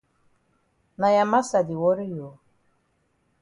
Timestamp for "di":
1.67-1.75